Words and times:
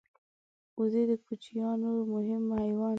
وزې 0.79 1.03
د 1.09 1.11
کوچیانو 1.25 1.91
مهم 2.13 2.43
حیوان 2.61 2.73
دی 2.87 2.87